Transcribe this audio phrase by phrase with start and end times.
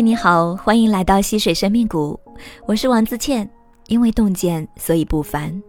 [0.00, 2.18] 你好，欢迎来到溪水生命谷，
[2.66, 3.48] 我是王自倩。
[3.88, 5.62] 因为洞见，所以不凡。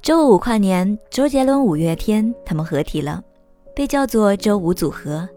[0.00, 3.22] 周五跨年，周杰伦、五月天他们合体了，
[3.74, 5.28] 被叫做周五组合，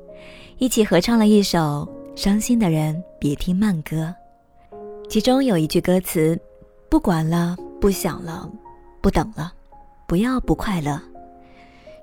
[0.60, 1.60] 一起合唱了一首
[2.22, 4.14] 《伤心的人别听慢歌》，
[5.10, 6.40] 其中有一句歌词
[6.90, 8.50] ：“不管了，不想了，
[9.02, 9.52] 不等了，
[10.08, 11.02] 不要不快乐。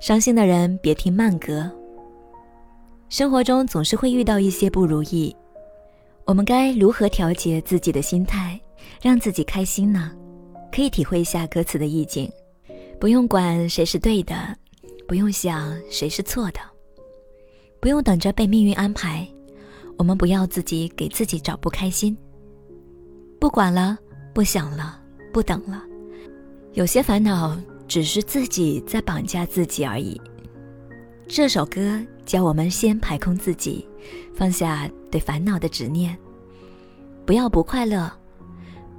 [0.00, 1.70] 伤心的人别听慢歌。”
[3.08, 5.34] 生活中总是会遇到一些不如意。
[6.24, 8.58] 我们该如何调节自己的心态，
[9.02, 10.12] 让自己开心呢？
[10.70, 12.30] 可以体会一下歌词的意境，
[12.98, 14.34] 不用管谁是对的，
[15.06, 16.60] 不用想谁是错的，
[17.80, 19.26] 不用等着被命运安排。
[19.98, 22.16] 我们不要自己给自己找不开心。
[23.38, 23.98] 不管了，
[24.32, 24.98] 不想了，
[25.32, 25.82] 不等了。
[26.72, 30.18] 有些烦恼只是自己在绑架自己而已。
[31.28, 33.86] 这首歌教我们先排空自己，
[34.34, 36.16] 放下对烦恼的执念，
[37.24, 38.10] 不要不快乐。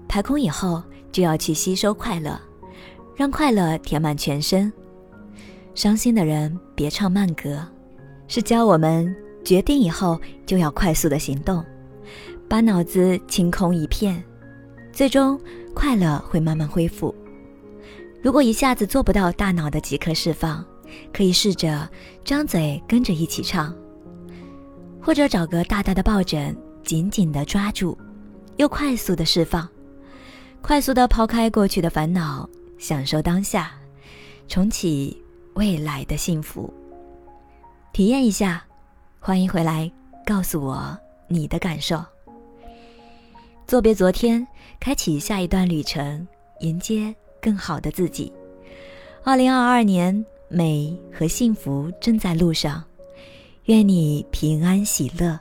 [0.07, 2.39] 排空以后，就要去吸收快乐，
[3.15, 4.71] 让快乐填满全身。
[5.75, 7.67] 伤心的人别唱慢歌，
[8.27, 11.65] 是教我们决定以后就要快速的行动，
[12.47, 14.23] 把脑子清空一片，
[14.91, 15.38] 最终
[15.73, 17.13] 快乐会慢慢恢复。
[18.21, 20.63] 如果一下子做不到大脑的即刻释放。
[21.11, 21.89] 可以试着
[22.23, 23.75] 张嘴跟着一起唱，
[25.03, 27.97] 或者找个大大的抱枕，紧紧地抓住，
[28.55, 29.67] 又快速的释放，
[30.61, 33.73] 快速的抛开过去的烦恼，享受当下，
[34.47, 35.21] 重启
[35.55, 36.73] 未来的幸福。
[37.91, 38.63] 体验一下，
[39.19, 39.91] 欢迎回来，
[40.25, 42.01] 告诉我你的感受。
[43.67, 44.47] 作别昨天，
[44.79, 46.25] 开启下一段旅程，
[46.61, 48.31] 迎接更好的自己。
[49.23, 50.25] 二零二二年。
[50.49, 52.83] 美和幸福正在路上，
[53.66, 55.39] 愿你平安喜乐。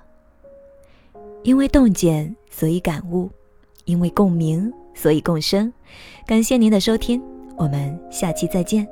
[1.43, 3.29] 因为洞见，所以感悟；
[3.85, 5.73] 因为共鸣，所以共生。
[6.25, 7.21] 感谢您的收听，
[7.57, 8.87] 我们下期再见。